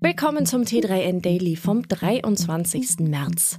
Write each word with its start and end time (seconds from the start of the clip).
Willkommen 0.00 0.46
zum 0.46 0.62
T3N 0.62 1.22
Daily 1.22 1.56
vom 1.56 1.82
23. 1.82 3.00
März. 3.00 3.58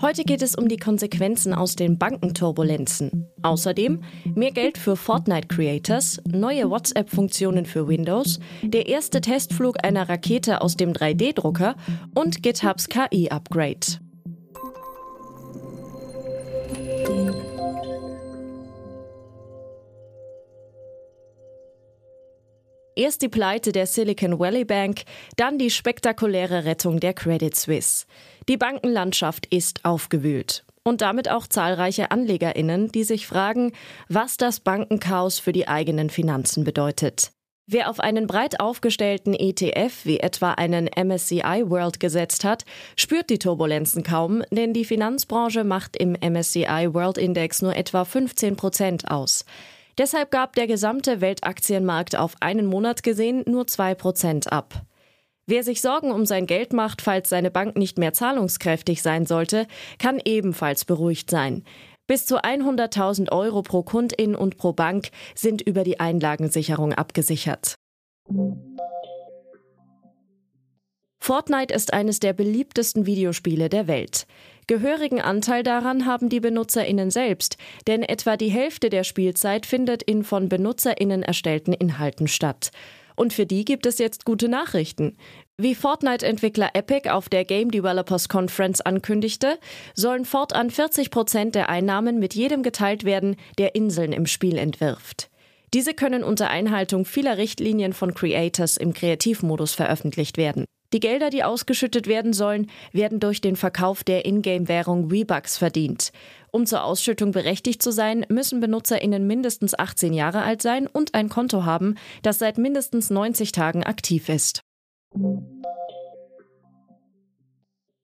Heute 0.00 0.24
geht 0.24 0.40
es 0.40 0.54
um 0.54 0.66
die 0.66 0.78
Konsequenzen 0.78 1.52
aus 1.52 1.76
den 1.76 1.98
Bankenturbulenzen. 1.98 3.26
Außerdem 3.42 4.02
mehr 4.34 4.50
Geld 4.52 4.78
für 4.78 4.96
Fortnite 4.96 5.48
Creators, 5.48 6.22
neue 6.26 6.70
WhatsApp-Funktionen 6.70 7.66
für 7.66 7.86
Windows, 7.86 8.40
der 8.62 8.88
erste 8.88 9.20
Testflug 9.20 9.84
einer 9.84 10.08
Rakete 10.08 10.62
aus 10.62 10.76
dem 10.76 10.94
3D-Drucker 10.94 11.76
und 12.14 12.42
GitHubs 12.42 12.88
KI-Upgrade. 12.88 14.03
Erst 22.96 23.22
die 23.22 23.28
Pleite 23.28 23.72
der 23.72 23.86
Silicon 23.86 24.38
Valley 24.38 24.64
Bank, 24.64 25.02
dann 25.36 25.58
die 25.58 25.70
spektakuläre 25.70 26.64
Rettung 26.64 27.00
der 27.00 27.12
Credit 27.12 27.54
Suisse. 27.54 28.06
Die 28.48 28.56
Bankenlandschaft 28.56 29.46
ist 29.46 29.84
aufgewühlt. 29.84 30.64
Und 30.84 31.00
damit 31.00 31.30
auch 31.30 31.46
zahlreiche 31.46 32.10
Anlegerinnen, 32.10 32.92
die 32.92 33.04
sich 33.04 33.26
fragen, 33.26 33.72
was 34.08 34.36
das 34.36 34.60
Bankenchaos 34.60 35.38
für 35.38 35.52
die 35.52 35.66
eigenen 35.66 36.10
Finanzen 36.10 36.62
bedeutet. 36.62 37.32
Wer 37.66 37.88
auf 37.88 37.98
einen 37.98 38.26
breit 38.26 38.60
aufgestellten 38.60 39.32
ETF 39.32 40.04
wie 40.04 40.20
etwa 40.20 40.52
einen 40.52 40.90
MSCI 40.94 41.64
World 41.64 41.98
gesetzt 41.98 42.44
hat, 42.44 42.66
spürt 42.94 43.30
die 43.30 43.38
Turbulenzen 43.38 44.02
kaum, 44.02 44.42
denn 44.50 44.74
die 44.74 44.84
Finanzbranche 44.84 45.64
macht 45.64 45.96
im 45.96 46.12
MSCI 46.12 46.90
World 46.92 47.16
Index 47.16 47.62
nur 47.62 47.74
etwa 47.74 48.04
15 48.04 48.56
Prozent 48.56 49.10
aus. 49.10 49.46
Deshalb 49.98 50.30
gab 50.30 50.54
der 50.54 50.66
gesamte 50.66 51.20
Weltaktienmarkt 51.20 52.16
auf 52.16 52.34
einen 52.40 52.66
Monat 52.66 53.02
gesehen 53.02 53.44
nur 53.46 53.64
2% 53.64 54.48
ab. 54.48 54.82
Wer 55.46 55.62
sich 55.62 55.82
Sorgen 55.82 56.10
um 56.10 56.24
sein 56.24 56.46
Geld 56.46 56.72
macht, 56.72 57.02
falls 57.02 57.28
seine 57.28 57.50
Bank 57.50 57.76
nicht 57.76 57.98
mehr 57.98 58.12
zahlungskräftig 58.12 59.02
sein 59.02 59.26
sollte, 59.26 59.66
kann 59.98 60.20
ebenfalls 60.24 60.84
beruhigt 60.84 61.30
sein. 61.30 61.64
Bis 62.06 62.26
zu 62.26 62.42
100.000 62.42 63.30
Euro 63.30 63.62
pro 63.62 63.82
Kundin 63.82 64.34
und 64.34 64.56
pro 64.56 64.72
Bank 64.72 65.10
sind 65.34 65.62
über 65.62 65.84
die 65.84 66.00
Einlagensicherung 66.00 66.92
abgesichert. 66.92 67.74
Fortnite 71.18 71.72
ist 71.72 71.94
eines 71.94 72.20
der 72.20 72.34
beliebtesten 72.34 73.06
Videospiele 73.06 73.70
der 73.70 73.86
Welt. 73.86 74.26
Gehörigen 74.66 75.20
Anteil 75.20 75.62
daran 75.62 76.06
haben 76.06 76.28
die 76.28 76.40
Benutzerinnen 76.40 77.10
selbst, 77.10 77.58
denn 77.86 78.02
etwa 78.02 78.36
die 78.36 78.48
Hälfte 78.48 78.88
der 78.88 79.04
Spielzeit 79.04 79.66
findet 79.66 80.02
in 80.02 80.24
von 80.24 80.48
Benutzerinnen 80.48 81.22
erstellten 81.22 81.72
Inhalten 81.72 82.28
statt. 82.28 82.70
Und 83.16 83.32
für 83.32 83.46
die 83.46 83.64
gibt 83.64 83.86
es 83.86 83.98
jetzt 83.98 84.24
gute 84.24 84.48
Nachrichten. 84.48 85.16
Wie 85.56 85.74
Fortnite-Entwickler 85.74 86.70
Epic 86.74 87.08
auf 87.10 87.28
der 87.28 87.44
Game 87.44 87.70
Developers 87.70 88.28
Conference 88.28 88.80
ankündigte, 88.80 89.58
sollen 89.94 90.24
fortan 90.24 90.70
40 90.70 91.10
Prozent 91.10 91.54
der 91.54 91.68
Einnahmen 91.68 92.18
mit 92.18 92.34
jedem 92.34 92.62
geteilt 92.62 93.04
werden, 93.04 93.36
der 93.58 93.74
Inseln 93.76 94.12
im 94.12 94.26
Spiel 94.26 94.58
entwirft. 94.58 95.30
Diese 95.74 95.94
können 95.94 96.24
unter 96.24 96.50
Einhaltung 96.50 97.04
vieler 97.04 97.36
Richtlinien 97.36 97.92
von 97.92 98.14
Creators 98.14 98.76
im 98.76 98.92
Kreativmodus 98.94 99.74
veröffentlicht 99.74 100.36
werden. 100.36 100.64
Die 100.94 101.00
Gelder, 101.00 101.28
die 101.28 101.42
ausgeschüttet 101.42 102.06
werden 102.06 102.32
sollen, 102.32 102.70
werden 102.92 103.18
durch 103.18 103.40
den 103.40 103.56
Verkauf 103.56 104.04
der 104.04 104.24
Ingame-Währung 104.24 105.10
V-Bucks 105.10 105.58
verdient. 105.58 106.12
Um 106.52 106.66
zur 106.66 106.84
Ausschüttung 106.84 107.32
berechtigt 107.32 107.82
zu 107.82 107.90
sein, 107.90 108.24
müssen 108.28 108.60
BenutzerInnen 108.60 109.26
mindestens 109.26 109.76
18 109.76 110.12
Jahre 110.12 110.42
alt 110.42 110.62
sein 110.62 110.86
und 110.86 111.14
ein 111.14 111.28
Konto 111.28 111.64
haben, 111.64 111.96
das 112.22 112.38
seit 112.38 112.58
mindestens 112.58 113.10
90 113.10 113.50
Tagen 113.50 113.82
aktiv 113.82 114.28
ist. 114.28 114.60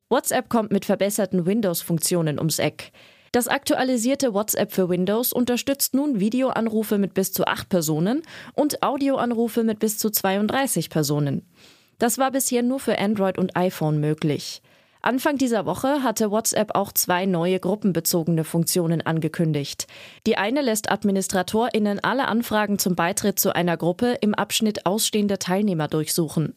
WhatsApp 0.09 0.49
kommt 0.49 0.73
mit 0.73 0.85
verbesserten 0.85 1.47
Windows-Funktionen 1.47 2.39
ums 2.39 2.59
Eck. 2.59 2.91
Das 3.31 3.47
aktualisierte 3.47 4.35
WhatsApp 4.35 4.73
für 4.73 4.89
Windows 4.89 5.33
unterstützt 5.33 5.95
nun 5.95 6.19
Videoanrufe 6.19 6.99
mit 6.99 7.15
bis 7.15 7.33
zu 7.33 7.47
acht 7.47 7.69
Personen 7.69 8.23
und 8.55 8.83
Audioanrufe 8.83 9.63
mit 9.63 9.79
bis 9.79 9.97
zu 9.99 10.11
32 10.11 10.91
Personen. 10.91 11.47
Das 12.01 12.17
war 12.17 12.31
bisher 12.31 12.63
nur 12.63 12.81
für 12.81 12.99
Android 12.99 13.37
und 13.37 13.57
iPhone 13.57 14.01
möglich. 14.01 14.63
Anfang 15.03 15.37
dieser 15.37 15.67
Woche 15.67 16.03
hatte 16.03 16.31
WhatsApp 16.31 16.75
auch 16.75 16.93
zwei 16.93 17.27
neue 17.27 17.61
gruppenbezogene 17.61 18.45
Funktionen 18.45 19.03
angekündigt. 19.03 19.87
Die 20.27 20.39
eine 20.39 20.63
lässt 20.63 20.91
AdministratorInnen 20.91 22.01
alle 22.03 22.27
Anfragen 22.27 22.79
zum 22.79 22.97
Beitritt 22.97 23.39
zu 23.39 23.55
einer 23.55 23.77
Gruppe 23.77 24.17
im 24.23 24.35
Abschnitt 24.35 24.87
ausstehende 24.87 25.39
Teilnehmer 25.39 25.89
durchsuchen. 25.89 26.55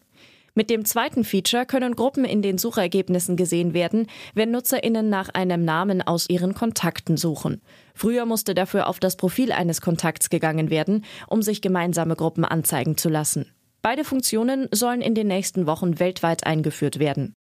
Mit 0.56 0.70
dem 0.70 0.86
zweiten 0.86 1.26
Feature 1.26 1.66
können 1.66 1.96
Gruppen 1.96 2.24
in 2.24 2.42
den 2.42 2.58
Suchergebnissen 2.58 3.36
gesehen 3.36 3.74
werden, 3.74 4.08
wenn 4.34 4.52
NutzerInnen 4.52 5.10
nach 5.10 5.30
einem 5.30 5.66
Namen 5.66 6.02
aus 6.02 6.30
ihren 6.30 6.54
Kontakten 6.54 7.18
suchen. 7.18 7.62
Früher 7.94 8.26
musste 8.26 8.56
dafür 8.56 8.88
auf 8.88 9.02
das 9.02 9.18
Profil 9.18 9.52
eines 9.52 9.82
Kontakts 9.82 10.30
gegangen 10.30 10.70
werden, 10.70 11.04
um 11.28 11.42
sich 11.42 11.62
gemeinsame 11.62 12.16
Gruppen 12.16 12.46
anzeigen 12.46 12.96
zu 12.98 13.10
lassen. 13.10 13.52
Beide 13.84 14.06
Funktionen 14.06 14.70
sollen 14.72 15.02
in 15.02 15.14
den 15.14 15.28
nächsten 15.28 15.68
Wochen 15.68 16.00
weltweit 16.00 16.46
eingeführt 16.46 17.00
werden. 17.00 17.34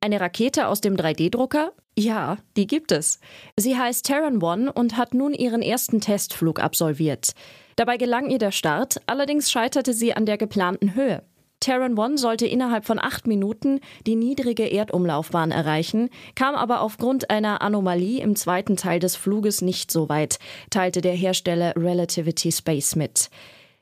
Eine 0.00 0.20
Rakete 0.20 0.66
aus 0.66 0.80
dem 0.80 0.96
3D-Drucker? 0.96 1.72
Ja, 1.96 2.38
die 2.56 2.66
gibt 2.66 2.90
es. 2.90 3.20
Sie 3.56 3.78
heißt 3.78 4.06
Terran 4.06 4.42
One 4.42 4.72
und 4.72 4.96
hat 4.96 5.14
nun 5.14 5.34
ihren 5.34 5.62
ersten 5.62 6.00
Testflug 6.00 6.58
absolviert. 6.58 7.34
Dabei 7.76 7.96
gelang 7.96 8.28
ihr 8.28 8.38
der 8.38 8.50
Start, 8.50 9.00
allerdings 9.06 9.52
scheiterte 9.52 9.92
sie 9.92 10.14
an 10.14 10.26
der 10.26 10.36
geplanten 10.36 10.94
Höhe. 10.94 11.22
Terran 11.60 11.98
One 11.98 12.16
sollte 12.16 12.46
innerhalb 12.46 12.86
von 12.86 12.98
acht 12.98 13.26
Minuten 13.26 13.80
die 14.06 14.16
niedrige 14.16 14.64
Erdumlaufbahn 14.70 15.50
erreichen, 15.50 16.08
kam 16.34 16.54
aber 16.54 16.80
aufgrund 16.80 17.30
einer 17.30 17.60
Anomalie 17.60 18.22
im 18.22 18.34
zweiten 18.34 18.76
Teil 18.76 18.98
des 18.98 19.14
Fluges 19.14 19.60
nicht 19.60 19.90
so 19.90 20.08
weit, 20.08 20.38
teilte 20.70 21.02
der 21.02 21.12
Hersteller 21.12 21.74
Relativity 21.76 22.50
Space 22.50 22.96
mit. 22.96 23.28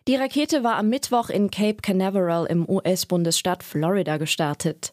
Die 0.09 0.17
Rakete 0.17 0.65
war 0.65 0.77
am 0.77 0.89
Mittwoch 0.89 1.31
in 1.31 1.51
Cape 1.51 1.83
Canaveral 1.83 2.47
im 2.47 2.69
US-Bundesstaat 2.69 3.63
Florida 3.63 4.17
gestartet. 4.17 4.93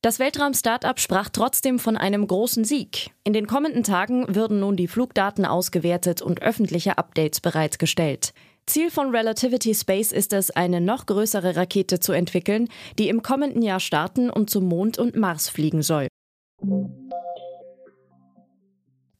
Das 0.00 0.18
Weltraum-Startup 0.20 0.98
sprach 0.98 1.28
trotzdem 1.28 1.78
von 1.78 1.96
einem 1.96 2.26
großen 2.26 2.64
Sieg. 2.64 3.10
In 3.24 3.32
den 3.32 3.46
kommenden 3.46 3.82
Tagen 3.82 4.32
würden 4.34 4.60
nun 4.60 4.76
die 4.76 4.86
Flugdaten 4.86 5.44
ausgewertet 5.44 6.22
und 6.22 6.40
öffentliche 6.40 6.98
Updates 6.98 7.40
bereitgestellt. 7.40 8.32
Ziel 8.68 8.90
von 8.90 9.14
Relativity 9.14 9.74
Space 9.74 10.12
ist 10.12 10.34
es, 10.34 10.50
eine 10.50 10.82
noch 10.82 11.06
größere 11.06 11.56
Rakete 11.56 12.00
zu 12.00 12.12
entwickeln, 12.12 12.68
die 12.98 13.08
im 13.08 13.22
kommenden 13.22 13.62
Jahr 13.62 13.80
starten 13.80 14.28
und 14.28 14.50
zum 14.50 14.66
Mond 14.66 14.98
und 14.98 15.16
Mars 15.16 15.48
fliegen 15.48 15.82
soll. 15.82 16.08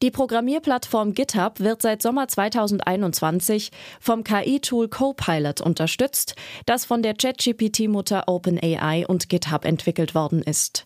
Die 0.03 0.11
Programmierplattform 0.11 1.13
GitHub 1.13 1.59
wird 1.59 1.81
seit 1.81 2.01
Sommer 2.01 2.27
2021 2.27 3.71
vom 3.99 4.23
KI-Tool 4.23 4.87
Copilot 4.87 5.61
unterstützt, 5.61 6.35
das 6.67 6.85
von 6.85 7.01
der 7.01 7.15
ChatGPT-Mutter 7.15 8.27
OpenAI 8.27 9.05
und 9.07 9.29
GitHub 9.29 9.65
entwickelt 9.65 10.13
worden 10.13 10.43
ist. 10.43 10.85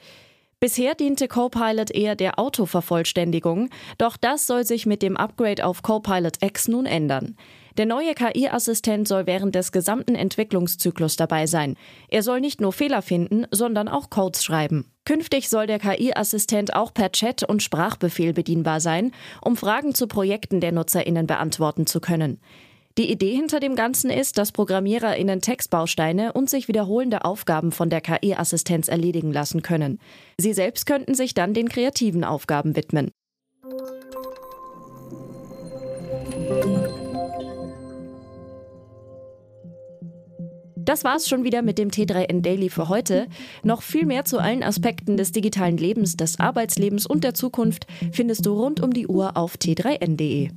Bisher 0.61 0.95
diente 0.95 1.27
Copilot 1.27 1.91
eher 1.91 2.15
der 2.15 2.39
Autovervollständigung, 2.39 3.69
doch 3.97 4.15
das 4.15 4.47
soll 4.47 4.63
sich 4.65 4.85
mit 4.85 5.01
dem 5.01 5.17
Upgrade 5.17 5.65
auf 5.65 5.83
Copilot 5.83 6.41
X 6.41 6.69
nun 6.69 6.85
ändern. 6.85 7.35
Der 7.77 7.87
neue 7.87 8.13
KI-Assistent 8.13 9.07
soll 9.07 9.25
während 9.25 9.55
des 9.55 9.71
gesamten 9.71 10.13
Entwicklungszyklus 10.13 11.15
dabei 11.15 11.47
sein. 11.47 11.75
Er 12.07 12.21
soll 12.21 12.39
nicht 12.39 12.61
nur 12.61 12.71
Fehler 12.71 13.01
finden, 13.01 13.47
sondern 13.49 13.87
auch 13.87 14.11
Codes 14.11 14.43
schreiben. 14.43 14.85
Künftig 15.05 15.49
soll 15.49 15.65
der 15.65 15.79
KI-Assistent 15.79 16.75
auch 16.75 16.93
per 16.93 17.11
Chat 17.11 17.43
und 17.43 17.63
Sprachbefehl 17.63 18.33
bedienbar 18.33 18.79
sein, 18.79 19.11
um 19.41 19.57
Fragen 19.57 19.95
zu 19.95 20.07
Projekten 20.07 20.61
der 20.61 20.71
NutzerInnen 20.71 21.25
beantworten 21.25 21.87
zu 21.87 21.99
können. 21.99 22.39
Die 22.99 23.11
Idee 23.11 23.35
hinter 23.35 23.59
dem 23.59 23.75
Ganzen 23.75 24.11
ist, 24.11 24.37
dass 24.37 24.51
ProgrammiererInnen 24.51 25.41
Textbausteine 25.41 26.33
und 26.33 26.51
sich 26.51 26.67
wiederholende 26.67 27.25
Aufgaben 27.25 27.71
von 27.71 27.89
der 27.89 28.01
KI-Assistenz 28.01 28.87
erledigen 28.87 29.33
lassen 29.33 29.63
können. 29.63 29.99
Sie 30.37 30.53
selbst 30.53 30.85
könnten 30.85 31.15
sich 31.15 31.33
dann 31.33 31.55
den 31.55 31.69
kreativen 31.69 32.23
Aufgaben 32.23 32.75
widmen. 32.75 33.09
Das 40.85 41.03
war's 41.05 41.29
schon 41.29 41.43
wieder 41.43 41.61
mit 41.61 41.77
dem 41.77 41.89
T3N 41.89 42.41
Daily 42.41 42.69
für 42.69 42.89
heute. 42.89 43.27
Noch 43.63 43.81
viel 43.81 44.05
mehr 44.05 44.25
zu 44.25 44.39
allen 44.39 44.63
Aspekten 44.63 45.15
des 45.15 45.31
digitalen 45.31 45.77
Lebens, 45.77 46.17
des 46.17 46.39
Arbeitslebens 46.39 47.05
und 47.05 47.23
der 47.23 47.33
Zukunft 47.33 47.87
findest 48.11 48.45
du 48.45 48.53
rund 48.53 48.81
um 48.81 48.91
die 48.91 49.07
Uhr 49.07 49.37
auf 49.37 49.55
t3n.de. 49.55 50.49